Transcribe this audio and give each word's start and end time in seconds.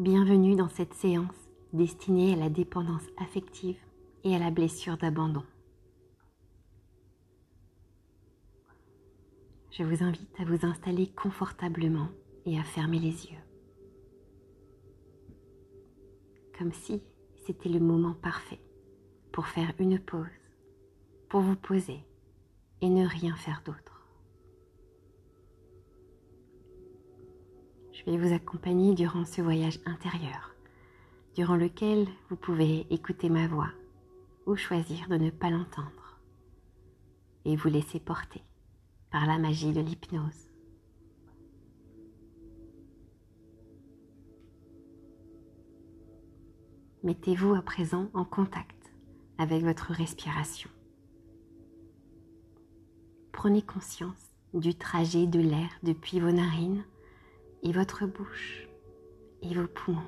Bienvenue 0.00 0.56
dans 0.56 0.70
cette 0.70 0.94
séance 0.94 1.50
destinée 1.74 2.32
à 2.32 2.36
la 2.36 2.48
dépendance 2.48 3.04
affective 3.18 3.76
et 4.24 4.34
à 4.34 4.38
la 4.38 4.50
blessure 4.50 4.96
d'abandon. 4.96 5.42
Je 9.70 9.82
vous 9.82 10.02
invite 10.02 10.40
à 10.40 10.46
vous 10.46 10.64
installer 10.64 11.08
confortablement 11.08 12.08
et 12.46 12.58
à 12.58 12.62
fermer 12.62 12.98
les 12.98 13.26
yeux. 13.26 13.42
Comme 16.58 16.72
si 16.72 17.02
c'était 17.44 17.68
le 17.68 17.80
moment 17.80 18.14
parfait 18.14 18.62
pour 19.32 19.48
faire 19.48 19.74
une 19.78 19.98
pause, 19.98 20.24
pour 21.28 21.42
vous 21.42 21.56
poser 21.56 22.06
et 22.80 22.88
ne 22.88 23.06
rien 23.06 23.36
faire 23.36 23.62
d'autre. 23.66 23.99
Vais 28.10 28.28
vous 28.28 28.34
accompagner 28.34 28.94
durant 28.94 29.24
ce 29.24 29.40
voyage 29.40 29.78
intérieur, 29.86 30.54
durant 31.36 31.56
lequel 31.56 32.08
vous 32.28 32.36
pouvez 32.36 32.86
écouter 32.90 33.28
ma 33.28 33.46
voix 33.46 33.70
ou 34.46 34.56
choisir 34.56 35.08
de 35.08 35.16
ne 35.16 35.30
pas 35.30 35.50
l'entendre 35.50 36.18
et 37.44 37.54
vous 37.54 37.68
laisser 37.68 38.00
porter 38.00 38.42
par 39.10 39.26
la 39.26 39.38
magie 39.38 39.72
de 39.72 39.80
l'hypnose. 39.80 40.50
Mettez-vous 47.02 47.54
à 47.54 47.62
présent 47.62 48.10
en 48.12 48.24
contact 48.24 48.92
avec 49.38 49.62
votre 49.62 49.92
respiration. 49.92 50.68
Prenez 53.32 53.62
conscience 53.62 54.34
du 54.52 54.74
trajet 54.74 55.26
de 55.26 55.40
l'air 55.40 55.70
depuis 55.82 56.20
vos 56.20 56.32
narines 56.32 56.84
et 57.62 57.72
votre 57.72 58.06
bouche 58.06 58.68
et 59.42 59.54
vos 59.54 59.66
poumons. 59.66 60.06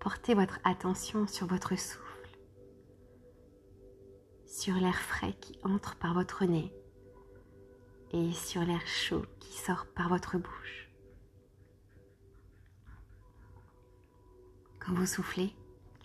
Portez 0.00 0.34
votre 0.34 0.60
attention 0.62 1.26
sur 1.26 1.48
votre 1.48 1.76
souffle, 1.76 2.38
sur 4.46 4.74
l'air 4.74 4.94
frais 4.94 5.34
qui 5.40 5.58
entre 5.64 5.96
par 5.96 6.14
votre 6.14 6.44
nez 6.44 6.72
et 8.12 8.32
sur 8.32 8.62
l'air 8.62 8.86
chaud 8.86 9.24
qui 9.40 9.52
sort 9.58 9.86
par 9.96 10.08
votre 10.08 10.38
bouche. 10.38 10.85
Quand 14.86 14.94
vous 14.94 15.06
soufflez, 15.06 15.52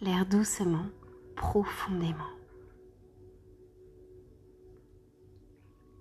l'air 0.02 0.26
doucement, 0.26 0.88
profondément. 1.36 2.32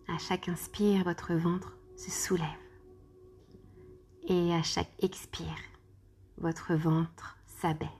À 0.08 0.16
chaque 0.16 0.48
inspire, 0.48 1.04
votre 1.04 1.34
ventre 1.34 1.76
se 1.94 2.10
soulève. 2.10 2.46
Et 4.26 4.54
à 4.54 4.62
chaque 4.62 4.90
expire, 5.02 5.58
votre 6.38 6.72
ventre 6.72 7.36
s'abaisse. 7.46 7.90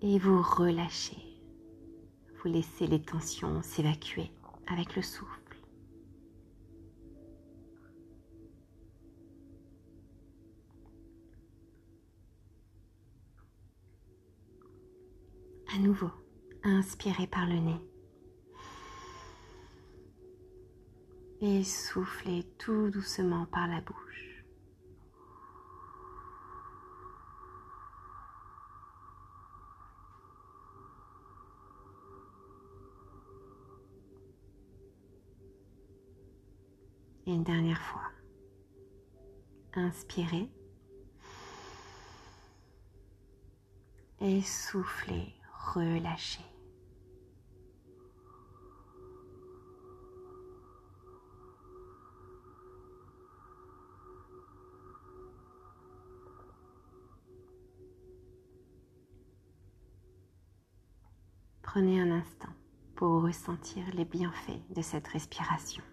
Et 0.00 0.18
vous 0.18 0.40
relâchez. 0.40 1.22
Vous 2.38 2.50
laissez 2.50 2.86
les 2.86 3.02
tensions 3.02 3.60
s'évacuer 3.62 4.30
avec 4.66 4.96
le 4.96 5.02
souffle. 5.02 5.37
Nouveau, 15.78 16.10
inspirez 16.64 17.28
par 17.28 17.46
le 17.46 17.54
nez. 17.54 17.80
Et 21.40 21.62
soufflez 21.62 22.42
tout 22.58 22.90
doucement 22.90 23.46
par 23.46 23.68
la 23.68 23.80
bouche. 23.80 24.44
Et 37.24 37.32
une 37.34 37.44
dernière 37.44 37.80
fois. 37.80 38.02
Inspirez. 39.74 40.50
Et 44.20 44.42
soufflez 44.42 45.37
Prenez 61.62 62.00
un 62.00 62.10
instant 62.10 62.48
pour 62.96 63.22
ressentir 63.22 63.84
les 63.94 64.04
bienfaits 64.04 64.62
de 64.74 64.82
cette 64.82 65.06
respiration. 65.06 65.84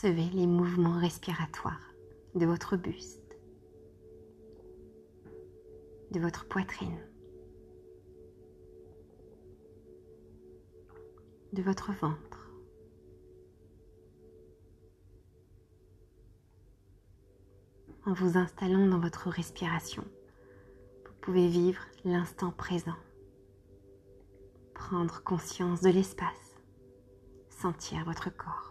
Percevez 0.00 0.30
les 0.30 0.46
mouvements 0.46 0.98
respiratoires 0.98 1.92
de 2.34 2.46
votre 2.46 2.78
buste, 2.78 3.36
de 6.10 6.18
votre 6.18 6.48
poitrine, 6.48 6.98
de 11.52 11.60
votre 11.60 11.92
ventre. 11.92 12.50
En 18.06 18.14
vous 18.14 18.38
installant 18.38 18.86
dans 18.86 19.00
votre 19.00 19.28
respiration, 19.28 20.04
vous 21.04 21.14
pouvez 21.20 21.46
vivre 21.46 21.82
l'instant 22.06 22.52
présent, 22.52 22.96
prendre 24.72 25.22
conscience 25.22 25.82
de 25.82 25.90
l'espace, 25.90 26.56
sentir 27.50 28.02
votre 28.06 28.34
corps. 28.34 28.69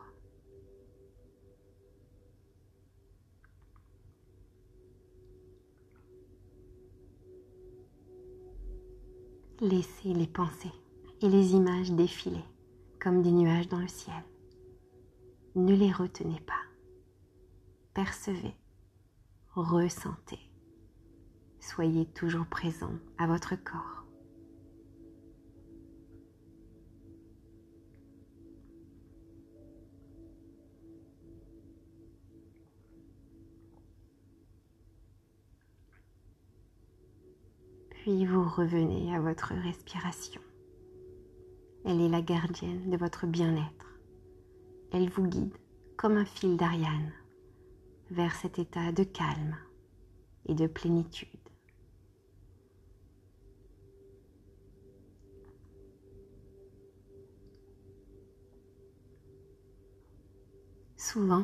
Laissez 9.61 10.13
les 10.13 10.27
pensées 10.27 10.71
et 11.21 11.27
les 11.27 11.51
images 11.51 11.91
défiler 11.91 12.45
comme 12.97 13.21
des 13.21 13.31
nuages 13.31 13.67
dans 13.67 13.79
le 13.79 13.89
ciel. 13.89 14.23
Ne 15.53 15.75
les 15.75 15.91
retenez 15.91 16.39
pas. 16.39 16.61
Percevez, 17.93 18.55
ressentez. 19.55 20.39
Soyez 21.59 22.05
toujours 22.05 22.45
présent 22.45 22.93
à 23.17 23.27
votre 23.27 23.57
corps. 23.57 23.98
Puis 38.03 38.25
vous 38.25 38.43
revenez 38.43 39.13
à 39.13 39.19
votre 39.19 39.53
respiration. 39.53 40.39
Elle 41.83 41.99
est 41.99 42.07
la 42.07 42.21
gardienne 42.21 42.89
de 42.89 42.95
votre 42.95 43.27
bien-être. 43.27 43.99
Elle 44.93 45.09
vous 45.09 45.27
guide 45.27 45.57
comme 45.97 46.15
un 46.15 46.23
fil 46.23 46.55
d'Ariane 46.55 47.11
vers 48.09 48.33
cet 48.35 48.57
état 48.57 48.93
de 48.93 49.03
calme 49.03 49.57
et 50.45 50.55
de 50.55 50.65
plénitude. 50.65 51.27
Souvent, 60.95 61.43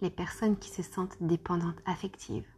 les 0.00 0.10
personnes 0.10 0.58
qui 0.58 0.70
se 0.70 0.82
sentent 0.82 1.22
dépendantes 1.22 1.80
affectives 1.86 2.57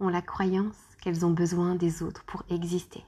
ont 0.00 0.08
la 0.08 0.22
croyance 0.22 0.76
qu'elles 1.00 1.24
ont 1.24 1.32
besoin 1.32 1.74
des 1.74 2.02
autres 2.02 2.24
pour 2.24 2.42
exister, 2.50 3.04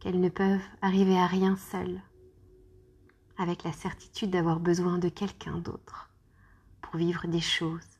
qu'elles 0.00 0.20
ne 0.20 0.28
peuvent 0.28 0.64
arriver 0.82 1.18
à 1.18 1.26
rien 1.26 1.56
seules, 1.56 2.00
avec 3.36 3.64
la 3.64 3.72
certitude 3.72 4.30
d'avoir 4.30 4.60
besoin 4.60 4.98
de 4.98 5.08
quelqu'un 5.08 5.58
d'autre 5.58 6.10
pour 6.80 6.96
vivre 6.96 7.26
des 7.26 7.40
choses 7.40 7.98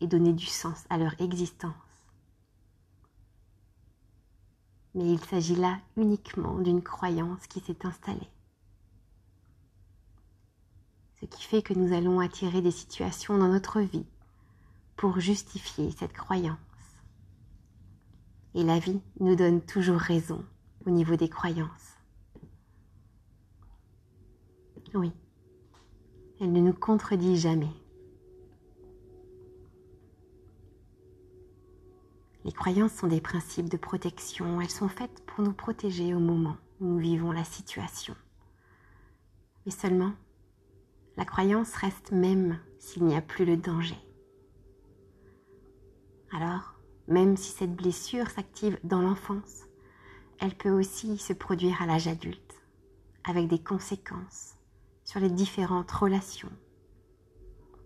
et 0.00 0.06
donner 0.06 0.32
du 0.32 0.46
sens 0.46 0.84
à 0.90 0.98
leur 0.98 1.20
existence. 1.20 1.74
Mais 4.94 5.10
il 5.10 5.20
s'agit 5.24 5.56
là 5.56 5.78
uniquement 5.96 6.58
d'une 6.58 6.82
croyance 6.82 7.46
qui 7.46 7.60
s'est 7.60 7.86
installée 7.86 8.28
ce 11.20 11.26
qui 11.26 11.42
fait 11.42 11.62
que 11.62 11.74
nous 11.74 11.92
allons 11.92 12.20
attirer 12.20 12.62
des 12.62 12.70
situations 12.70 13.38
dans 13.38 13.48
notre 13.48 13.80
vie 13.80 14.06
pour 14.96 15.20
justifier 15.20 15.90
cette 15.90 16.12
croyance. 16.12 16.58
Et 18.58 18.64
la 18.64 18.80
vie 18.80 19.00
nous 19.20 19.36
donne 19.36 19.60
toujours 19.60 20.00
raison 20.00 20.44
au 20.84 20.90
niveau 20.90 21.14
des 21.14 21.28
croyances. 21.28 21.96
Oui, 24.94 25.12
elle 26.40 26.50
ne 26.50 26.60
nous 26.60 26.72
contredit 26.72 27.36
jamais. 27.36 27.70
Les 32.44 32.50
croyances 32.50 32.94
sont 32.94 33.06
des 33.06 33.20
principes 33.20 33.68
de 33.68 33.76
protection. 33.76 34.60
Elles 34.60 34.68
sont 34.68 34.88
faites 34.88 35.24
pour 35.24 35.44
nous 35.44 35.52
protéger 35.52 36.12
au 36.12 36.18
moment 36.18 36.56
où 36.80 36.86
nous 36.86 36.98
vivons 36.98 37.30
la 37.30 37.44
situation. 37.44 38.16
Mais 39.66 39.72
seulement, 39.72 40.14
la 41.16 41.24
croyance 41.24 41.76
reste 41.76 42.10
même 42.10 42.58
s'il 42.80 43.04
n'y 43.04 43.14
a 43.14 43.22
plus 43.22 43.44
le 43.44 43.56
danger. 43.56 43.98
Alors, 46.32 46.77
même 47.08 47.38
si 47.38 47.50
cette 47.50 47.74
blessure 47.74 48.28
s'active 48.28 48.78
dans 48.84 49.00
l'enfance, 49.00 49.64
elle 50.40 50.54
peut 50.54 50.70
aussi 50.70 51.16
se 51.16 51.32
produire 51.32 51.82
à 51.82 51.86
l'âge 51.86 52.06
adulte, 52.06 52.62
avec 53.24 53.48
des 53.48 53.58
conséquences 53.58 54.54
sur 55.04 55.18
les 55.18 55.30
différentes 55.30 55.90
relations 55.90 56.52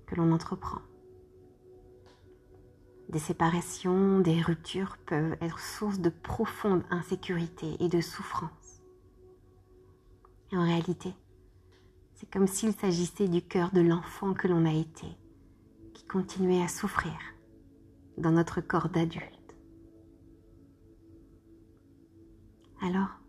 que 0.07 0.17
l'on 0.17 0.33
entreprend. 0.33 0.83
Des 3.09 3.21
séparations, 3.21 4.19
des 4.21 4.43
ruptures 4.43 4.97
peuvent 5.07 5.37
être 5.41 5.61
source 5.61 6.01
de 6.01 6.11
profonde 6.11 6.83
insécurité 6.91 7.77
et 7.79 7.89
de 7.89 8.01
souffrance. 8.01 8.83
Et 10.51 10.57
en 10.57 10.65
réalité, 10.65 11.15
c'est 12.15 12.31
comme 12.31 12.49
s'il 12.49 12.73
s'agissait 12.73 13.29
du 13.29 13.41
cœur 13.41 13.71
de 13.71 13.81
l'enfant 13.81 14.35
que 14.35 14.49
l'on 14.49 14.67
a 14.67 14.73
été, 14.73 15.07
qui 15.95 16.05
continuait 16.07 16.63
à 16.63 16.69
souffrir 16.69 17.13
dans 18.19 18.33
notre 18.33 18.61
corps 18.61 18.89
d'adulte. 18.89 19.57
Alors, 22.83 23.21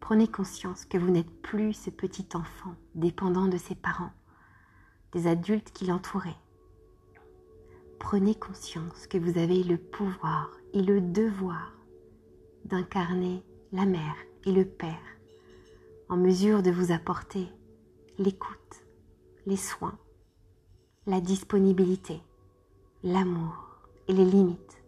prenez 0.00 0.28
conscience 0.28 0.84
que 0.84 0.98
vous 0.98 1.10
n'êtes 1.10 1.42
plus 1.42 1.72
ce 1.72 1.90
petit 1.90 2.28
enfant 2.34 2.74
dépendant 2.94 3.48
de 3.48 3.56
ses 3.56 3.74
parents, 3.74 4.12
des 5.12 5.26
adultes 5.26 5.72
qui 5.72 5.86
l'entouraient 5.86 6.36
prenez 7.98 8.34
conscience 8.34 9.06
que 9.06 9.18
vous 9.18 9.38
avez 9.38 9.62
le 9.62 9.76
pouvoir 9.76 10.50
et 10.72 10.82
le 10.82 11.00
devoir 11.00 11.74
d'incarner 12.64 13.42
la 13.72 13.84
mère 13.84 14.14
et 14.46 14.52
le 14.52 14.64
père 14.64 14.96
en 16.08 16.16
mesure 16.16 16.62
de 16.62 16.70
vous 16.70 16.90
apporter 16.90 17.48
l'écoute, 18.18 18.86
les 19.46 19.56
soins, 19.56 19.98
la 21.06 21.20
disponibilité, 21.20 22.22
l'amour 23.02 23.67
et 24.08 24.12
les 24.12 24.24
limites, 24.24 24.82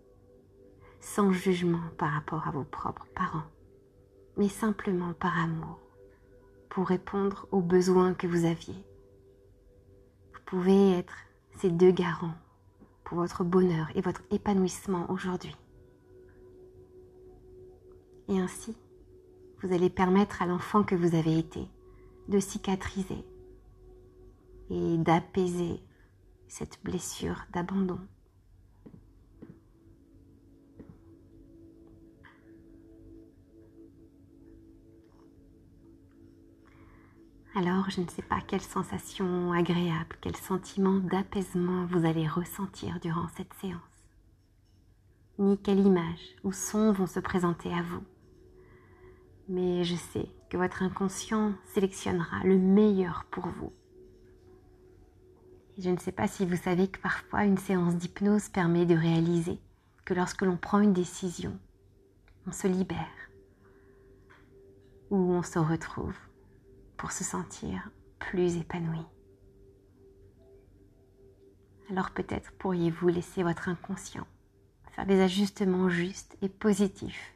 sans 1.00 1.32
jugement 1.32 1.82
par 1.98 2.10
rapport 2.10 2.48
à 2.48 2.50
vos 2.50 2.64
propres 2.64 3.06
parents, 3.14 3.46
mais 4.36 4.48
simplement 4.48 5.12
par 5.12 5.38
amour, 5.38 5.78
pour 6.68 6.88
répondre 6.88 7.46
aux 7.52 7.60
besoins 7.60 8.14
que 8.14 8.26
vous 8.26 8.44
aviez. 8.44 8.74
Vous 10.32 10.40
pouvez 10.46 10.98
être 10.98 11.16
ces 11.58 11.70
deux 11.70 11.92
garants 11.92 12.34
pour 13.04 13.18
votre 13.18 13.44
bonheur 13.44 13.88
et 13.94 14.00
votre 14.00 14.22
épanouissement 14.30 15.10
aujourd'hui. 15.10 15.56
Et 18.28 18.38
ainsi, 18.38 18.76
vous 19.60 19.72
allez 19.72 19.90
permettre 19.90 20.40
à 20.42 20.46
l'enfant 20.46 20.82
que 20.82 20.94
vous 20.94 21.14
avez 21.14 21.38
été 21.38 21.66
de 22.28 22.38
cicatriser 22.38 23.24
et 24.70 24.96
d'apaiser 24.98 25.80
cette 26.48 26.78
blessure 26.82 27.44
d'abandon. 27.52 27.98
Alors, 37.60 37.90
je 37.90 38.00
ne 38.00 38.08
sais 38.08 38.22
pas 38.22 38.40
quelle 38.40 38.62
sensation 38.62 39.52
agréable, 39.52 40.16
quel 40.22 40.34
sentiment 40.34 40.94
d'apaisement 40.98 41.84
vous 41.84 42.06
allez 42.06 42.26
ressentir 42.26 42.98
durant 43.00 43.28
cette 43.36 43.52
séance, 43.60 43.82
ni 45.38 45.58
quelle 45.58 45.80
image 45.80 46.36
ou 46.42 46.52
son 46.52 46.90
vont 46.92 47.06
se 47.06 47.20
présenter 47.20 47.70
à 47.70 47.82
vous. 47.82 48.02
Mais 49.50 49.84
je 49.84 49.94
sais 49.94 50.30
que 50.48 50.56
votre 50.56 50.82
inconscient 50.82 51.52
sélectionnera 51.66 52.42
le 52.44 52.56
meilleur 52.56 53.26
pour 53.30 53.46
vous. 53.48 53.74
je 55.76 55.90
ne 55.90 55.98
sais 55.98 56.12
pas 56.12 56.28
si 56.28 56.46
vous 56.46 56.56
savez 56.56 56.88
que 56.88 56.98
parfois 56.98 57.44
une 57.44 57.58
séance 57.58 57.94
d'hypnose 57.94 58.48
permet 58.48 58.86
de 58.86 58.96
réaliser 58.96 59.58
que 60.06 60.14
lorsque 60.14 60.42
l'on 60.42 60.56
prend 60.56 60.80
une 60.80 60.94
décision, 60.94 61.58
on 62.46 62.52
se 62.52 62.68
libère 62.68 62.96
ou 65.10 65.34
on 65.34 65.42
se 65.42 65.58
retrouve 65.58 66.16
pour 67.00 67.12
se 67.12 67.24
sentir 67.24 67.90
plus 68.18 68.58
épanoui. 68.58 69.00
Alors 71.88 72.10
peut-être 72.10 72.52
pourriez-vous 72.58 73.08
laisser 73.08 73.42
votre 73.42 73.70
inconscient 73.70 74.26
faire 74.92 75.06
des 75.06 75.22
ajustements 75.22 75.88
justes 75.88 76.36
et 76.42 76.50
positifs 76.50 77.34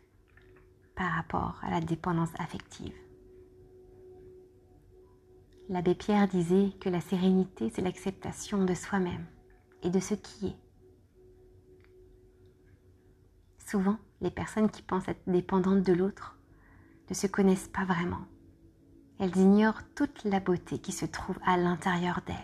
par 0.94 1.10
rapport 1.12 1.60
à 1.62 1.70
la 1.70 1.80
dépendance 1.80 2.28
affective. 2.38 2.92
L'abbé 5.70 5.94
Pierre 5.94 6.28
disait 6.28 6.72
que 6.78 6.90
la 6.90 7.00
sérénité, 7.00 7.70
c'est 7.70 7.80
l'acceptation 7.80 8.66
de 8.66 8.74
soi-même 8.74 9.24
et 9.82 9.88
de 9.88 9.98
ce 9.98 10.12
qui 10.12 10.48
est. 10.48 10.56
Souvent, 13.66 13.96
les 14.20 14.30
personnes 14.30 14.70
qui 14.70 14.82
pensent 14.82 15.08
être 15.08 15.26
dépendantes 15.26 15.82
de 15.82 15.94
l'autre 15.94 16.36
ne 17.08 17.14
se 17.14 17.26
connaissent 17.26 17.68
pas 17.68 17.86
vraiment 17.86 18.26
elles 19.18 19.36
ignorent 19.36 19.82
toute 19.94 20.24
la 20.24 20.40
beauté 20.40 20.78
qui 20.78 20.92
se 20.92 21.06
trouve 21.06 21.38
à 21.46 21.56
l'intérieur 21.56 22.20
d'elles. 22.26 22.36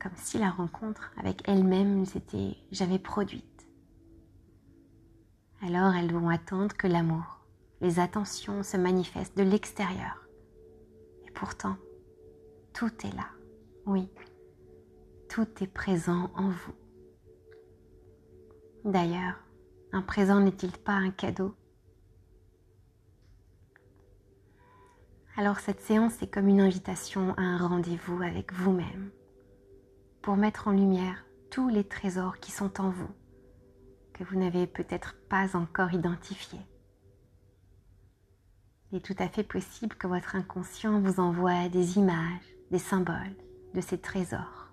Comme 0.00 0.16
si 0.16 0.38
la 0.38 0.50
rencontre 0.50 1.12
avec 1.18 1.42
elles-mêmes 1.48 2.00
ne 2.00 2.04
s'était 2.04 2.56
jamais 2.72 2.98
produite. 2.98 3.44
Alors 5.62 5.94
elles 5.94 6.12
vont 6.12 6.28
attendre 6.28 6.76
que 6.76 6.86
l'amour, 6.86 7.40
les 7.80 8.00
attentions 8.00 8.62
se 8.62 8.76
manifestent 8.76 9.36
de 9.36 9.42
l'extérieur. 9.42 10.26
Et 11.26 11.30
pourtant, 11.30 11.76
tout 12.72 12.92
est 13.04 13.14
là. 13.14 13.28
Oui, 13.86 14.08
tout 15.28 15.46
est 15.60 15.72
présent 15.72 16.30
en 16.34 16.48
vous. 16.48 16.74
D'ailleurs, 18.84 19.36
un 19.92 20.02
présent 20.02 20.40
n'est-il 20.40 20.72
pas 20.72 20.92
un 20.92 21.10
cadeau? 21.10 21.54
Alors 25.40 25.58
cette 25.58 25.80
séance 25.80 26.20
est 26.20 26.26
comme 26.26 26.48
une 26.48 26.60
invitation 26.60 27.32
à 27.38 27.40
un 27.40 27.66
rendez-vous 27.66 28.20
avec 28.20 28.52
vous-même 28.52 29.10
pour 30.20 30.36
mettre 30.36 30.68
en 30.68 30.72
lumière 30.72 31.24
tous 31.50 31.70
les 31.70 31.82
trésors 31.82 32.40
qui 32.40 32.50
sont 32.50 32.78
en 32.78 32.90
vous, 32.90 33.08
que 34.12 34.22
vous 34.22 34.36
n'avez 34.36 34.66
peut-être 34.66 35.16
pas 35.30 35.56
encore 35.56 35.94
identifiés. 35.94 36.60
Il 38.92 38.98
est 38.98 39.00
tout 39.00 39.16
à 39.18 39.28
fait 39.28 39.42
possible 39.42 39.96
que 39.96 40.06
votre 40.06 40.36
inconscient 40.36 41.00
vous 41.00 41.20
envoie 41.20 41.70
des 41.70 41.96
images, 41.96 42.54
des 42.70 42.78
symboles 42.78 43.34
de 43.72 43.80
ces 43.80 43.96
trésors. 43.96 44.68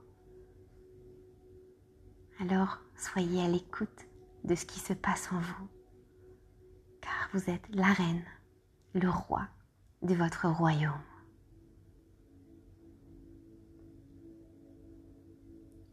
Alors 2.41 2.79
soyez 2.97 3.41
à 3.41 3.47
l'écoute 3.47 4.05
de 4.43 4.53
ce 4.53 4.65
qui 4.65 4.81
se 4.81 4.91
passe 4.91 5.31
en 5.31 5.39
vous, 5.39 5.69
car 6.99 7.29
vous 7.31 7.49
êtes 7.49 7.73
la 7.73 7.93
reine, 7.93 8.25
le 8.95 9.09
roi 9.09 9.47
de 10.01 10.13
votre 10.13 10.47
royaume. 10.47 11.01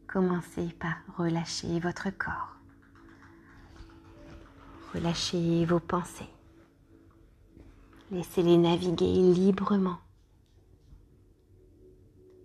Commencez 0.07 0.69
par 0.79 0.95
relâcher 1.17 1.79
votre 1.79 2.09
corps. 2.17 2.55
Relâchez 4.93 5.65
vos 5.65 5.79
pensées. 5.79 6.29
Laissez-les 8.11 8.57
naviguer 8.57 9.33
librement. 9.33 9.97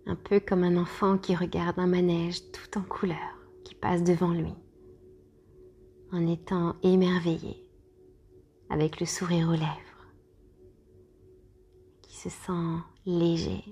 Un 0.07 0.17
peu 0.17 0.41
comme 0.41 0.65
un 0.65 0.77
enfant 0.77 1.19
qui 1.19 1.37
regarde 1.37 1.79
un 1.79 1.87
manège 1.87 2.41
tout 2.51 2.79
en 2.79 2.83
couleur 2.83 3.17
qui 3.65 3.75
passe 3.75 4.03
devant 4.03 4.33
lui, 4.33 4.55
en 6.11 6.27
étant 6.27 6.75
émerveillé, 6.83 7.65
avec 8.71 8.99
le 8.99 9.07
sourire 9.07 9.49
aux 9.49 9.53
lèvres 9.53 9.90
se 12.23 12.29
sent 12.29 12.83
léger, 13.07 13.65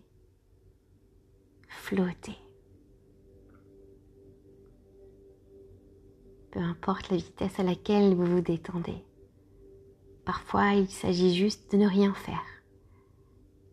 flotter. 1.69 2.39
Peu 6.51 6.61
importe 6.61 7.11
la 7.11 7.19
vitesse 7.19 7.61
à 7.61 7.63
laquelle 7.63 8.15
vous 8.15 8.25
vous 8.25 8.41
détendez. 8.41 9.05
Parfois, 10.25 10.73
il 10.73 10.89
s'agit 10.89 11.37
juste 11.37 11.73
de 11.73 11.77
ne 11.77 11.87
rien 11.87 12.15
faire, 12.15 12.45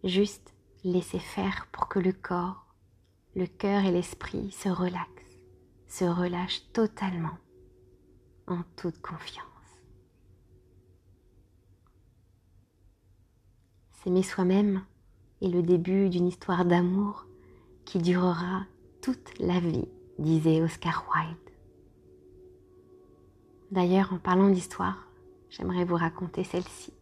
juste 0.03 0.53
laissez 0.83 1.19
faire 1.19 1.67
pour 1.71 1.87
que 1.87 1.99
le 1.99 2.11
corps, 2.11 2.75
le 3.33 3.47
cœur 3.47 3.85
et 3.85 3.91
l'esprit 3.91 4.51
se 4.51 4.67
relaxent, 4.67 5.39
se 5.87 6.03
relâchent 6.03 6.63
totalement, 6.73 7.37
en 8.47 8.61
toute 8.75 9.01
confiance. 9.01 9.54
S'aimer 14.05 14.21
soi-même 14.21 14.85
est 15.41 15.47
le 15.47 15.63
début 15.63 16.09
d'une 16.09 16.27
histoire 16.27 16.63
d'amour 16.63 17.25
qui 17.85 17.97
durera 17.97 18.67
toute 19.01 19.39
la 19.39 19.59
vie, 19.59 19.87
disait 20.19 20.61
Oscar 20.61 21.07
Wilde. 21.09 21.35
D'ailleurs, 23.71 24.13
en 24.13 24.19
parlant 24.19 24.51
d'histoire, 24.51 25.07
j'aimerais 25.49 25.85
vous 25.85 25.95
raconter 25.95 26.43
celle-ci. 26.43 26.93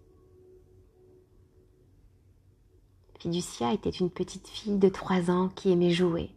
Fiducia 3.20 3.74
était 3.74 3.90
une 3.90 4.10
petite 4.10 4.48
fille 4.48 4.78
de 4.78 4.88
3 4.88 5.30
ans 5.30 5.50
qui 5.50 5.74
aimait 5.74 5.92
jouer 5.92 6.30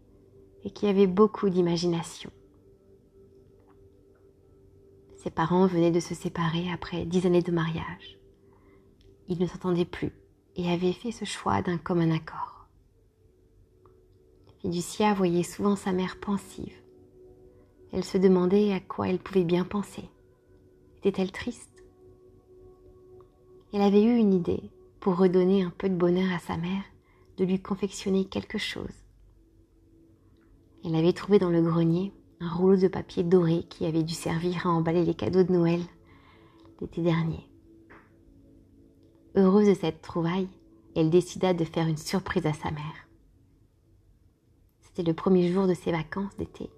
et 0.64 0.70
qui 0.70 0.88
avait 0.88 1.06
beaucoup 1.06 1.48
d'imagination. 1.48 2.32
Ses 5.14 5.30
parents 5.30 5.68
venaient 5.68 5.92
de 5.92 6.00
se 6.00 6.16
séparer 6.16 6.68
après 6.72 7.04
dix 7.04 7.24
années 7.24 7.42
de 7.42 7.52
mariage. 7.52 8.18
Ils 9.28 9.38
ne 9.38 9.46
s'entendaient 9.46 9.84
plus 9.84 10.12
et 10.56 10.70
avaient 10.70 10.92
fait 10.92 11.12
ce 11.12 11.24
choix 11.24 11.62
d'un 11.62 11.78
commun 11.78 12.10
accord. 12.10 12.66
Fiducia 14.60 15.14
voyait 15.14 15.42
souvent 15.42 15.76
sa 15.76 15.92
mère 15.92 16.18
pensive. 16.18 16.74
Elle 17.92 18.04
se 18.04 18.18
demandait 18.18 18.72
à 18.72 18.80
quoi 18.80 19.08
elle 19.08 19.18
pouvait 19.18 19.44
bien 19.44 19.64
penser. 19.64 20.08
Était-elle 20.98 21.30
triste? 21.30 21.84
Elle 23.72 23.82
avait 23.82 24.02
eu 24.02 24.16
une 24.16 24.32
idée 24.32 24.70
pour 25.00 25.16
redonner 25.16 25.62
un 25.62 25.70
peu 25.70 25.88
de 25.88 25.94
bonheur 25.94 26.32
à 26.32 26.38
sa 26.38 26.56
mère 26.56 26.82
de 27.36 27.44
lui 27.44 27.60
confectionner 27.60 28.24
quelque 28.24 28.58
chose. 28.58 29.04
Elle 30.84 30.96
avait 30.96 31.12
trouvé 31.12 31.38
dans 31.38 31.50
le 31.50 31.62
grenier 31.62 32.12
un 32.40 32.48
rouleau 32.48 32.76
de 32.76 32.88
papier 32.88 33.22
doré 33.22 33.64
qui 33.68 33.86
avait 33.86 34.02
dû 34.02 34.14
servir 34.14 34.66
à 34.66 34.70
emballer 34.70 35.04
les 35.04 35.14
cadeaux 35.14 35.42
de 35.42 35.52
Noël 35.52 35.80
l'été 36.80 37.02
dernier. 37.02 37.48
Heureuse 39.38 39.68
de 39.68 39.74
cette 39.74 40.00
trouvaille, 40.00 40.48
elle 40.94 41.10
décida 41.10 41.52
de 41.52 41.64
faire 41.64 41.86
une 41.86 41.98
surprise 41.98 42.46
à 42.46 42.54
sa 42.54 42.70
mère. 42.70 43.06
C'était 44.80 45.02
le 45.02 45.12
premier 45.12 45.52
jour 45.52 45.66
de 45.66 45.74
ses 45.74 45.92
vacances 45.92 46.34
d'été, 46.38 46.70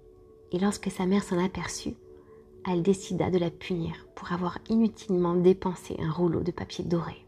et 0.51 0.59
lorsque 0.59 0.91
sa 0.91 1.05
mère 1.05 1.23
s'en 1.23 1.41
aperçut, 1.41 1.95
elle 2.69 2.83
décida 2.83 3.29
de 3.29 3.37
la 3.37 3.49
punir 3.49 3.93
pour 4.13 4.33
avoir 4.33 4.57
inutilement 4.67 5.35
dépensé 5.35 5.95
un 5.99 6.11
rouleau 6.11 6.41
de 6.41 6.51
papier 6.51 6.83
doré. 6.83 7.25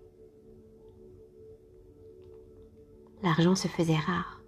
L'argent 3.23 3.55
se 3.55 3.69
faisait 3.69 3.95
rare, 3.95 4.41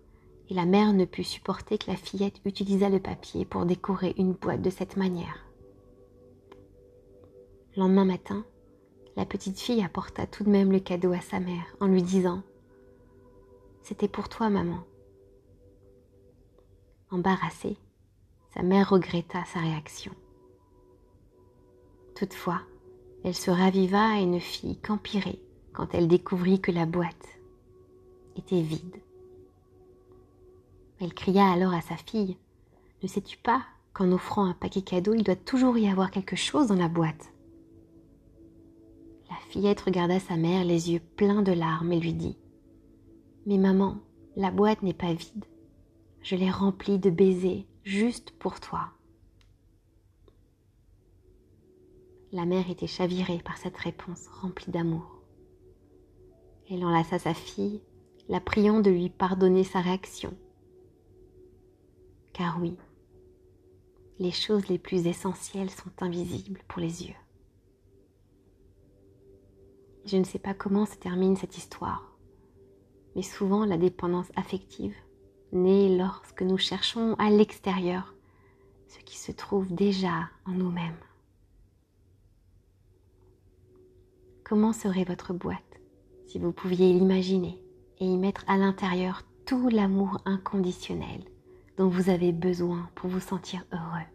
et 0.50 0.54
la 0.54 0.66
mère 0.66 0.92
ne 0.92 1.06
put 1.06 1.24
supporter 1.24 1.78
que 1.78 1.92
la 1.92 1.96
fillette 1.96 2.42
utilisât 2.44 2.90
le 2.90 3.00
papier 3.00 3.46
pour 3.46 3.66
décorer 3.66 4.16
une 4.18 4.34
boîte 4.34 4.62
de 4.62 4.70
cette 4.70 4.98
manière. 4.98 5.46
Le 7.78 7.84
lendemain 7.84 8.04
matin, 8.04 8.44
la 9.16 9.26
petite 9.26 9.60
fille 9.60 9.84
apporta 9.84 10.26
tout 10.26 10.44
de 10.44 10.50
même 10.50 10.72
le 10.72 10.80
cadeau 10.80 11.14
à 11.14 11.22
sa 11.22 11.40
mère 11.40 11.66
en 11.80 11.88
lui 11.88 12.02
disant⁇ 12.02 12.38
C'était 13.84 14.08
pour 14.08 14.30
toi, 14.30 14.50
maman⁇ 14.50 14.78
Embarrassée, 17.16 17.78
sa 18.54 18.64
mère 18.64 18.90
regretta 18.90 19.46
sa 19.46 19.60
réaction. 19.60 20.14
Toutefois, 22.16 22.62
elle 23.24 23.36
se 23.36 23.52
raviva 23.52 24.18
et 24.20 24.26
ne 24.26 24.40
fit 24.40 24.78
qu'empirer 24.78 25.40
quand 25.74 25.94
elle 25.94 26.08
découvrit 26.08 26.60
que 26.60 26.72
la 26.72 26.86
boîte 26.86 27.40
était 28.36 28.62
vide. 28.62 29.02
Elle 31.00 31.14
cria 31.14 31.52
alors 31.52 31.74
à 31.74 31.82
sa 31.82 31.98
fille 31.98 32.38
Ne 33.02 33.08
sais-tu 33.08 33.38
pas 33.38 33.64
qu'en 33.94 34.12
offrant 34.12 34.46
un 34.46 34.54
paquet 34.54 34.82
cadeau, 34.82 35.14
il 35.14 35.24
doit 35.24 35.36
toujours 35.36 35.78
y 35.78 35.88
avoir 35.88 36.12
quelque 36.12 36.36
chose 36.36 36.68
dans 36.68 36.76
la 36.76 36.88
boîte? 36.88 37.33
La 39.34 39.40
fillette 39.50 39.82
regarda 39.82 40.20
sa 40.20 40.38
mère 40.38 40.64
les 40.64 40.92
yeux 40.92 41.00
pleins 41.00 41.42
de 41.42 41.54
larmes 41.54 41.92
et 41.92 42.00
lui 42.00 42.14
dit 42.14 42.38
Mais 43.48 43.58
maman, 43.58 43.98
la 44.36 44.52
boîte 44.52 44.84
n'est 44.84 44.94
pas 44.94 45.12
vide. 45.12 45.46
Je 46.22 46.36
l'ai 46.36 46.52
remplie 46.52 47.00
de 47.00 47.10
baisers 47.10 47.66
juste 47.84 48.30
pour 48.38 48.60
toi. 48.60 48.92
La 52.32 52.46
mère 52.46 52.70
était 52.70 52.86
chavirée 52.86 53.40
par 53.40 53.58
cette 53.58 53.76
réponse 53.76 54.28
remplie 54.28 54.72
d'amour. 54.72 55.24
Elle 56.70 56.86
enlaça 56.86 57.18
sa 57.18 57.34
fille 57.34 57.82
la 58.30 58.40
priant 58.40 58.82
de 58.82 58.92
lui 58.92 59.10
pardonner 59.10 59.64
sa 59.64 59.82
réaction. 59.82 60.38
Car 62.34 62.62
oui, 62.62 62.78
les 64.20 64.32
choses 64.32 64.68
les 64.68 64.78
plus 64.78 65.08
essentielles 65.08 65.72
sont 65.72 66.04
invisibles 66.04 66.62
pour 66.68 66.82
les 66.82 67.08
yeux. 67.08 67.23
Je 70.06 70.18
ne 70.18 70.24
sais 70.24 70.40
pas 70.40 70.54
comment 70.54 70.86
se 70.86 70.96
termine 70.96 71.38
cette 71.38 71.58
histoire, 71.58 72.12
mais 73.16 73.22
souvent 73.22 73.66
la 73.66 73.78
dépendance 73.78 74.32
affective 74.36 74.96
naît 75.54 75.96
lorsque 75.96 76.42
nous 76.42 76.58
cherchons 76.58 77.16
à 77.20 77.30
l'extérieur 77.30 78.14
ce 78.88 79.00
qui 79.00 79.18
se 79.18 79.32
trouve 79.32 79.74
déjà 79.74 80.30
en 80.46 80.52
nous-mêmes. 80.52 80.98
Comment 84.44 84.74
serait 84.74 85.06
votre 85.06 85.34
boîte 85.34 85.80
si 86.28 86.38
vous 86.38 86.52
pouviez 86.52 86.92
l'imaginer 86.94 87.64
et 88.00 88.06
y 88.06 88.18
mettre 88.18 88.44
à 88.48 88.58
l'intérieur 88.58 89.24
tout 89.46 89.70
l'amour 89.70 90.20
inconditionnel 90.26 91.24
dont 91.78 91.88
vous 91.88 92.10
avez 92.10 92.34
besoin 92.34 92.90
pour 92.94 93.10
vous 93.10 93.22
sentir 93.22 93.66
heureux? 93.72 94.06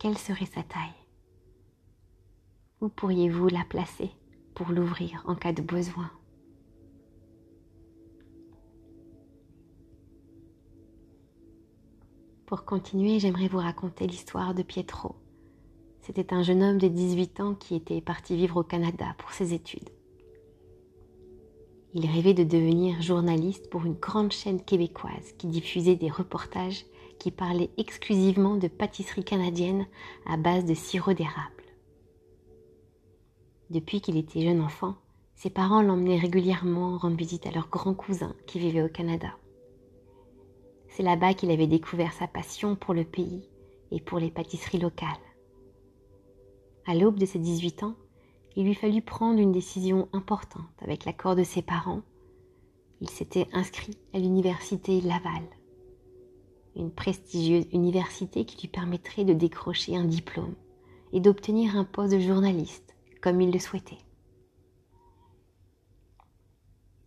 Quelle 0.00 0.18
serait 0.18 0.46
sa 0.46 0.62
taille? 0.62 1.05
Où 2.82 2.88
pourriez-vous 2.90 3.48
la 3.48 3.64
placer 3.64 4.10
pour 4.54 4.68
l'ouvrir 4.68 5.24
en 5.26 5.34
cas 5.34 5.52
de 5.52 5.62
besoin? 5.62 6.10
Pour 12.44 12.66
continuer, 12.66 13.18
j'aimerais 13.18 13.48
vous 13.48 13.58
raconter 13.58 14.06
l'histoire 14.06 14.54
de 14.54 14.62
Pietro. 14.62 15.16
C'était 16.02 16.34
un 16.34 16.42
jeune 16.42 16.62
homme 16.62 16.78
de 16.78 16.88
18 16.88 17.40
ans 17.40 17.54
qui 17.54 17.74
était 17.74 18.02
parti 18.02 18.36
vivre 18.36 18.58
au 18.58 18.62
Canada 18.62 19.14
pour 19.16 19.32
ses 19.32 19.54
études. 19.54 19.88
Il 21.94 22.06
rêvait 22.06 22.34
de 22.34 22.44
devenir 22.44 23.00
journaliste 23.00 23.70
pour 23.70 23.86
une 23.86 23.94
grande 23.94 24.32
chaîne 24.32 24.62
québécoise 24.62 25.32
qui 25.38 25.46
diffusait 25.46 25.96
des 25.96 26.10
reportages 26.10 26.84
qui 27.18 27.30
parlaient 27.30 27.70
exclusivement 27.78 28.56
de 28.56 28.68
pâtisseries 28.68 29.24
canadiennes 29.24 29.86
à 30.26 30.36
base 30.36 30.66
de 30.66 30.74
sirop 30.74 31.14
d'érable. 31.14 31.55
Depuis 33.68 34.00
qu'il 34.00 34.16
était 34.16 34.42
jeune 34.42 34.60
enfant, 34.60 34.94
ses 35.34 35.50
parents 35.50 35.82
l'emmenaient 35.82 36.18
régulièrement 36.18 36.98
rendre 36.98 37.16
visite 37.16 37.46
à 37.46 37.50
leur 37.50 37.68
grand 37.68 37.94
cousin 37.94 38.34
qui 38.46 38.60
vivait 38.60 38.82
au 38.82 38.88
Canada. 38.88 39.36
C'est 40.88 41.02
là-bas 41.02 41.34
qu'il 41.34 41.50
avait 41.50 41.66
découvert 41.66 42.12
sa 42.12 42.28
passion 42.28 42.76
pour 42.76 42.94
le 42.94 43.04
pays 43.04 43.48
et 43.90 44.00
pour 44.00 44.20
les 44.20 44.30
pâtisseries 44.30 44.78
locales. 44.78 45.08
À 46.86 46.94
l'aube 46.94 47.18
de 47.18 47.26
ses 47.26 47.40
18 47.40 47.82
ans, 47.82 47.96
il 48.54 48.64
lui 48.64 48.74
fallut 48.74 49.02
prendre 49.02 49.40
une 49.40 49.52
décision 49.52 50.08
importante 50.12 50.62
avec 50.80 51.04
l'accord 51.04 51.34
de 51.34 51.42
ses 51.42 51.60
parents. 51.60 52.02
Il 53.00 53.10
s'était 53.10 53.48
inscrit 53.52 53.98
à 54.14 54.18
l'université 54.18 55.00
Laval, 55.00 55.42
une 56.76 56.92
prestigieuse 56.92 57.66
université 57.72 58.44
qui 58.44 58.62
lui 58.62 58.68
permettrait 58.68 59.24
de 59.24 59.34
décrocher 59.34 59.96
un 59.96 60.04
diplôme 60.04 60.54
et 61.12 61.20
d'obtenir 61.20 61.76
un 61.76 61.84
poste 61.84 62.14
de 62.14 62.20
journaliste 62.20 62.85
comme 63.20 63.40
il 63.40 63.52
le 63.52 63.58
souhaitait. 63.58 63.98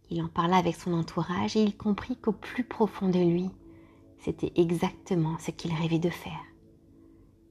Il 0.09 0.21
en 0.23 0.27
parla 0.27 0.57
avec 0.57 0.75
son 0.75 0.93
entourage 0.93 1.55
et 1.55 1.61
il 1.61 1.77
comprit 1.77 2.17
qu'au 2.17 2.31
plus 2.31 2.63
profond 2.63 3.09
de 3.09 3.19
lui, 3.19 3.49
c'était 4.19 4.51
exactement 4.55 5.37
ce 5.37 5.51
qu'il 5.51 5.73
rêvait 5.73 5.99
de 5.99 6.09
faire. 6.09 6.43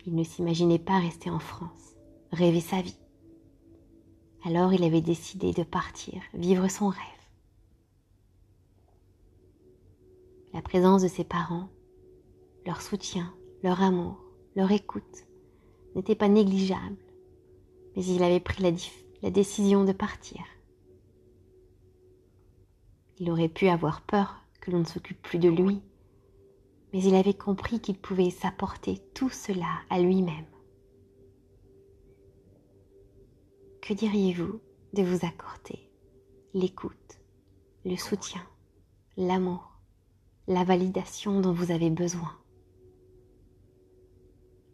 Il 0.07 0.15
ne 0.15 0.25
s'imaginait 0.25 0.79
pas 0.79 0.99
rester 0.99 1.31
en 1.31 1.39
France, 1.39 1.95
rêver 2.33 2.61
sa 2.61 2.83
vie. 2.83 2.99
Alors 4.45 4.73
il 4.73 4.83
avait 4.83 5.01
décidé 5.01 5.53
de 5.53 5.63
partir, 5.63 6.21
vivre 6.35 6.69
son 6.69 6.89
rêve. 6.89 7.01
La 10.53 10.63
présence 10.63 11.03
de 11.03 11.09
ses 11.09 11.25
parents, 11.25 11.69
leur 12.67 12.83
soutien, 12.83 13.33
leur 13.63 13.83
amour, 13.83 14.17
leur 14.57 14.73
écoute 14.73 15.27
n'était 15.95 16.15
pas 16.15 16.29
négligeable, 16.29 16.97
mais 17.99 18.05
il 18.05 18.23
avait 18.23 18.39
pris 18.39 18.63
la, 18.63 18.71
la 19.23 19.31
décision 19.31 19.85
de 19.85 19.91
partir. 19.91 20.41
Il 23.19 23.29
aurait 23.29 23.49
pu 23.49 23.67
avoir 23.67 24.03
peur 24.03 24.37
que 24.61 24.71
l'on 24.71 24.79
ne 24.79 24.85
s'occupe 24.85 25.21
plus 25.21 25.41
de 25.41 25.49
lui, 25.49 25.83
mais 26.93 27.03
il 27.03 27.17
avait 27.17 27.35
compris 27.35 27.81
qu'il 27.81 27.99
pouvait 27.99 28.31
s'apporter 28.31 29.01
tout 29.15 29.31
cela 29.31 29.81
à 29.91 29.99
lui-même. 29.99 30.47
Que 33.83 33.95
diriez-vous 33.95 34.61
de 34.93 35.03
vous 35.03 35.27
accorder? 35.27 35.91
L'écoute, 36.55 37.19
le 37.85 37.97
soutien, 37.97 38.47
l'amour, 39.17 39.73
la 40.47 40.63
validation 40.63 41.41
dont 41.41 41.53
vous 41.53 41.73
avez 41.73 41.91
besoin. 41.91 42.31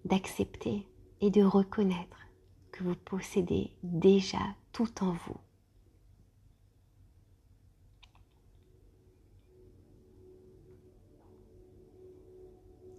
D'accepter 0.04 0.86
et 1.22 1.30
de 1.30 1.42
reconnaître 1.42 2.23
que 2.74 2.82
vous 2.82 2.96
possédez 2.96 3.70
déjà 3.84 4.40
tout 4.72 5.04
en 5.04 5.12
vous. 5.12 5.36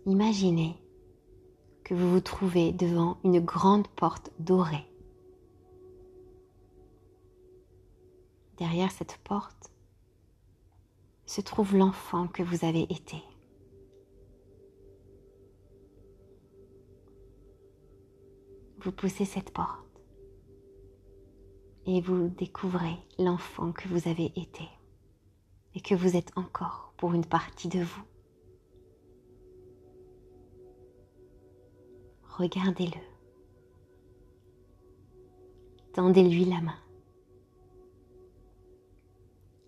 Imaginez 0.06 0.78
que 1.84 1.94
vous 1.94 2.10
vous 2.10 2.22
trouvez 2.22 2.72
devant 2.72 3.18
une 3.26 3.42
grande 3.42 3.90
porte 3.90 4.32
dorée. 4.40 4.88
Derrière 8.58 8.92
cette 8.92 9.18
porte 9.26 9.72
se 11.26 11.42
trouve 11.42 11.76
l'enfant 11.76 12.28
que 12.28 12.44
vous 12.44 12.64
avez 12.64 12.84
été. 12.84 13.22
Vous 18.86 18.92
poussez 18.92 19.26
cette 19.26 19.50
porte 19.50 19.84
et 21.88 22.02
vous 22.02 22.28
découvrez 22.28 22.96
l'enfant 23.18 23.72
que 23.72 23.88
vous 23.88 24.08
avez 24.08 24.32
été 24.36 24.70
et 25.74 25.82
que 25.82 25.96
vous 25.96 26.16
êtes 26.16 26.32
encore 26.36 26.94
pour 26.96 27.16
une 27.16 27.26
partie 27.26 27.68
de 27.68 27.80
vous. 27.80 28.04
Regardez-le. 32.38 33.02
Tendez-lui 35.94 36.46
la 36.46 36.62
main. 36.62 36.78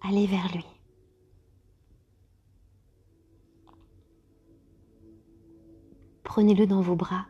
Allez 0.01 0.27
vers 0.27 0.47
lui. 0.53 0.67
Prenez-le 6.23 6.67
dans 6.67 6.81
vos 6.81 6.95
bras 6.95 7.25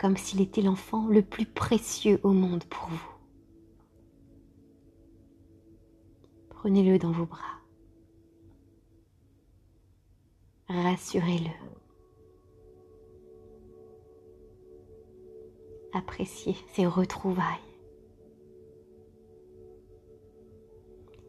comme 0.00 0.16
s'il 0.16 0.40
était 0.40 0.62
l'enfant 0.62 1.06
le 1.08 1.20
plus 1.20 1.44
précieux 1.44 2.20
au 2.22 2.32
monde 2.32 2.64
pour 2.64 2.88
vous. 2.88 3.12
Prenez-le 6.48 6.98
dans 6.98 7.12
vos 7.12 7.26
bras. 7.26 7.60
Rassurez-le. 10.70 11.50
Appréciez 15.92 16.56
ses 16.72 16.86
retrouvailles. 16.86 17.44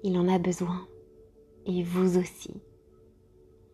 Il 0.04 0.18
en 0.18 0.30
a 0.30 0.40
besoin 0.40 0.88
et 1.66 1.84
vous 1.84 2.18
aussi. 2.18 2.54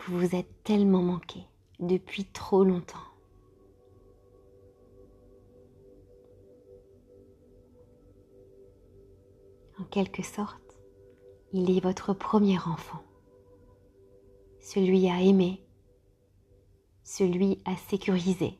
Vous 0.07 0.17
vous 0.17 0.35
êtes 0.35 0.63
tellement 0.63 1.03
manqué 1.03 1.41
depuis 1.79 2.25
trop 2.25 2.63
longtemps. 2.63 3.06
Quelque 9.89 10.23
sorte, 10.23 10.79
il 11.53 11.75
est 11.75 11.79
votre 11.79 12.13
premier 12.13 12.57
enfant, 12.59 13.01
celui 14.59 15.09
à 15.09 15.21
aimer, 15.21 15.63
celui 17.03 17.59
à 17.65 17.75
sécuriser, 17.75 18.59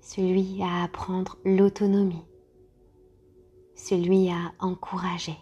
celui 0.00 0.62
à 0.62 0.82
apprendre 0.82 1.38
l'autonomie, 1.44 2.24
celui 3.74 4.28
à 4.30 4.52
encourager 4.58 5.36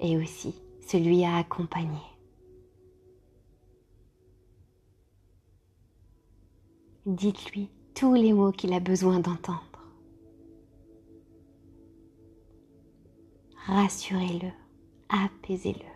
et 0.00 0.16
aussi 0.16 0.54
celui 0.80 1.24
à 1.24 1.36
accompagner. 1.36 2.02
Dites-lui 7.06 7.68
tous 7.94 8.14
les 8.14 8.32
mots 8.32 8.52
qu'il 8.52 8.72
a 8.72 8.80
besoin 8.80 9.20
d'entendre. 9.20 9.73
Rassurez-le, 13.66 14.50
apaisez-le. 15.08 15.94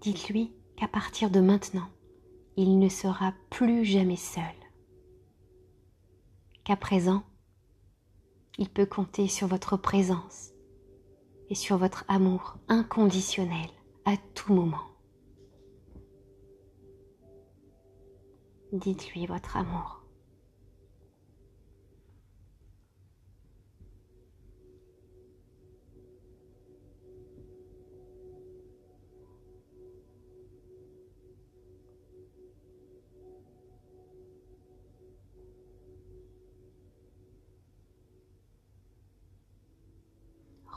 Dites-lui 0.00 0.52
qu'à 0.76 0.88
partir 0.88 1.30
de 1.30 1.40
maintenant, 1.40 1.88
il 2.56 2.78
ne 2.78 2.88
sera 2.88 3.32
plus 3.48 3.84
jamais 3.84 4.16
seul. 4.16 4.42
Qu'à 6.64 6.76
présent, 6.76 7.22
il 8.58 8.68
peut 8.68 8.86
compter 8.86 9.28
sur 9.28 9.46
votre 9.46 9.76
présence 9.76 10.53
et 11.54 11.56
sur 11.56 11.78
votre 11.78 12.04
amour 12.08 12.56
inconditionnel 12.66 13.68
à 14.04 14.16
tout 14.34 14.52
moment. 14.52 14.88
Dites-lui 18.72 19.26
votre 19.26 19.56
amour. 19.56 20.03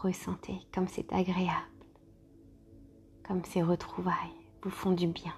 Ressentez 0.08 0.62
comme 0.74 0.88
c'est 0.88 1.12
agréable, 1.12 1.52
comme 3.28 3.44
ces 3.44 3.62
retrouvailles 3.62 4.16
vous 4.62 4.70
font 4.70 4.94
du 4.94 5.08
bien. 5.08 5.34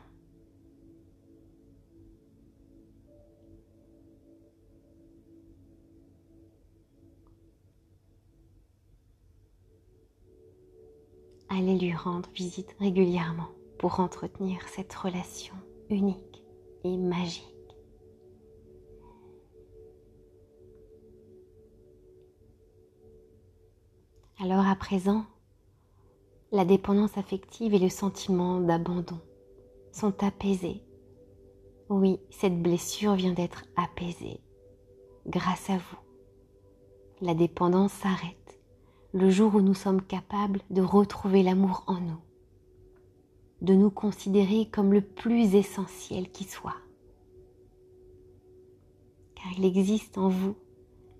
Allez 11.49 11.79
lui 11.79 11.95
rendre 11.95 12.29
visite 12.36 12.75
régulièrement 12.79 13.49
pour 13.79 13.99
entretenir 13.99 14.62
cette 14.67 14.93
relation 14.93 15.55
unique 15.89 16.43
et 16.84 16.95
magique. 16.95 17.58
Alors 24.41 24.65
à 24.65 24.75
présent, 24.75 25.25
la 26.54 26.63
dépendance 26.63 27.17
affective 27.17 27.73
et 27.73 27.80
le 27.80 27.89
sentiment 27.89 28.62
d'abandon 28.62 29.19
sont 29.91 30.23
apaisés. 30.23 30.82
Oui, 31.89 32.21
cette 32.30 32.62
blessure 32.62 33.15
vient 33.15 33.34
d'être 33.34 33.65
apaisée 33.75 34.39
grâce 35.28 35.69
à 35.69 35.75
vous. 35.75 35.97
La 37.19 37.34
dépendance 37.34 37.91
s'arrête 37.91 38.62
le 39.12 39.30
jour 39.30 39.56
où 39.56 39.62
nous 39.62 39.73
sommes 39.73 40.02
capables 40.02 40.62
de 40.69 40.82
retrouver 40.82 41.43
l'amour 41.43 41.84
en 41.88 41.99
nous, 41.99 42.21
de 43.62 43.73
nous 43.73 43.91
considérer 43.91 44.69
comme 44.71 44.93
le 44.93 45.02
plus 45.02 45.54
essentiel 45.54 46.32
qui 46.32 46.45
soit. 46.45 46.78
Car 49.36 49.52
il 49.58 49.65
existe 49.65 50.17
en 50.17 50.30
vous 50.30 50.56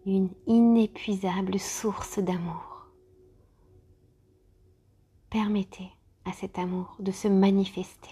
une 0.06 0.30
inépuisable 0.48 1.60
source 1.60 2.20
d'amour 2.20 2.69
Permettez 5.30 5.92
à 6.26 6.34
cet 6.34 6.58
amour 6.58 6.96
de 7.00 7.12
se 7.12 7.28
manifester. 7.28 8.10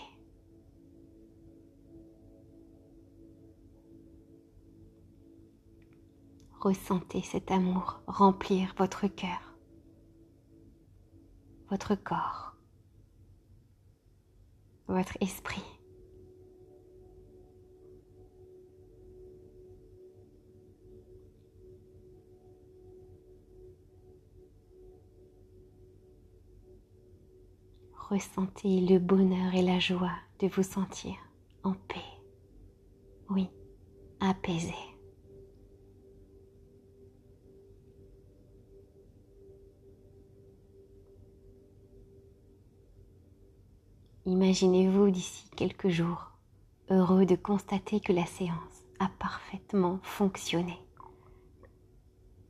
Ressentez 6.60 7.22
cet 7.22 7.50
amour 7.50 8.02
remplir 8.06 8.76
votre 8.78 9.08
cœur, 9.08 9.58
votre 11.70 11.96
corps, 11.96 12.56
votre 14.88 15.18
esprit. 15.22 15.77
Ressentez 28.10 28.82
le 28.82 29.00
bonheur 29.00 29.54
et 29.54 29.62
la 29.62 29.80
joie 29.80 30.16
de 30.40 30.48
vous 30.48 30.64
sentir 30.64 31.14
en 31.64 31.74
paix. 31.74 31.96
Oui, 33.30 33.50
apaisé. 34.20 34.74
imaginez-vous 44.28 45.10
d'ici 45.10 45.50
quelques 45.56 45.90
jours 45.90 46.32
heureux 46.90 47.26
de 47.26 47.36
constater 47.36 48.00
que 48.00 48.14
la 48.14 48.26
séance 48.26 48.84
a 49.00 49.10
parfaitement 49.20 50.00
fonctionné. 50.04 50.78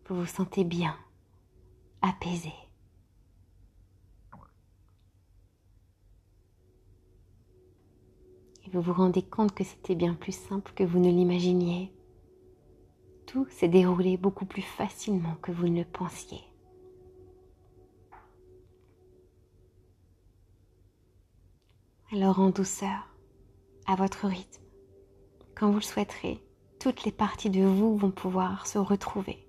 Vous 0.08 0.15
vous 0.15 0.26
sentez 0.26 0.63
bien, 0.63 0.96
apaisé. 2.02 2.54
Vous 8.73 8.82
vous 8.82 8.93
rendez 8.93 9.21
compte 9.21 9.53
que 9.53 9.63
c'était 9.63 9.95
bien 9.95 10.13
plus 10.13 10.36
simple 10.36 10.73
que 10.75 10.84
vous 10.84 10.99
ne 10.99 11.10
l'imaginiez. 11.10 11.93
Tout 13.25 13.47
s'est 13.49 13.69
déroulé 13.69 14.17
beaucoup 14.17 14.45
plus 14.45 14.62
facilement 14.62 15.36
que 15.41 15.51
vous 15.51 15.69
ne 15.69 15.80
le 15.80 15.86
pensiez. 15.86 16.41
Alors 22.12 22.39
en 22.39 22.49
douceur, 22.49 23.15
à 23.86 23.95
votre 23.95 24.27
rythme, 24.27 24.63
quand 25.56 25.69
vous 25.69 25.77
le 25.77 25.82
souhaiterez, 25.82 26.43
toutes 26.80 27.03
les 27.03 27.12
parties 27.12 27.49
de 27.49 27.63
vous 27.63 27.97
vont 27.97 28.12
pouvoir 28.12 28.67
se 28.67 28.77
retrouver. 28.77 29.45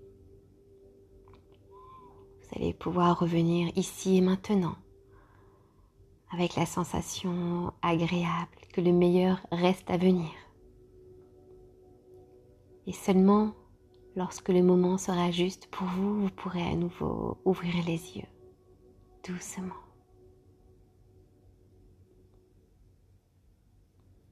Vous 2.41 2.57
allez 2.57 2.73
pouvoir 2.73 3.19
revenir 3.19 3.71
ici 3.77 4.17
et 4.17 4.21
maintenant 4.21 4.77
avec 6.31 6.57
la 6.57 6.67
sensation 6.67 7.73
agréable 7.83 8.51
que 8.73 8.81
le 8.81 8.93
meilleur 8.93 9.41
reste 9.51 9.91
à 9.91 9.97
venir. 9.97 10.31
Et 12.87 12.93
seulement 12.93 13.55
lorsque 14.17 14.49
le 14.49 14.63
moment 14.63 14.99
sera 14.99 15.31
juste 15.31 15.69
pour 15.69 15.87
vous, 15.87 16.23
vous 16.23 16.31
pourrez 16.31 16.63
à 16.63 16.75
nouveau 16.75 17.39
ouvrir 17.45 17.75
les 17.87 18.17
yeux 18.17 18.27
doucement. 19.25 19.75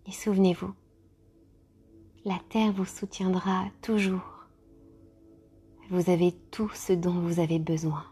Et 0.06 0.12
souvenez-vous, 0.12 0.72
la 2.24 2.38
Terre 2.48 2.72
vous 2.72 2.84
soutiendra 2.84 3.66
toujours. 3.82 4.46
Vous 5.90 6.10
avez 6.10 6.32
tout 6.50 6.70
ce 6.74 6.92
dont 6.92 7.20
vous 7.20 7.40
avez 7.40 7.58
besoin. 7.58 8.04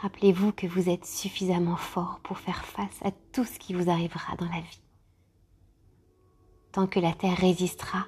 Rappelez-vous 0.00 0.52
que 0.52 0.66
vous 0.66 0.88
êtes 0.88 1.04
suffisamment 1.04 1.76
fort 1.76 2.20
pour 2.22 2.38
faire 2.38 2.64
face 2.64 3.02
à 3.02 3.10
tout 3.32 3.44
ce 3.44 3.58
qui 3.58 3.74
vous 3.74 3.90
arrivera 3.90 4.36
dans 4.36 4.46
la 4.46 4.60
vie. 4.60 4.80
Tant 6.70 6.86
que 6.86 7.00
la 7.00 7.12
Terre 7.12 7.36
résistera, 7.36 8.06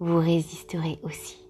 vous 0.00 0.18
résisterez 0.18 0.98
aussi. 1.04 1.45